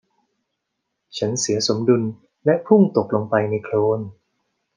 [1.17, 2.03] ฉันเสียสมดุล
[2.45, 3.99] และพุ่งตกลงไปในโคลน